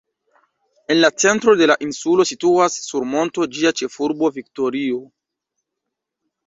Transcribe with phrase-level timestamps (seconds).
[0.93, 5.03] En la centro de la insulo situas sur monto ĝia ĉefurbo Viktorio.